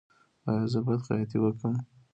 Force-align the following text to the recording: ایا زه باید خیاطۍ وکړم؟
ایا 0.49 0.65
زه 0.71 0.79
باید 0.85 1.01
خیاطۍ 1.07 1.37
وکړم؟ 1.41 1.75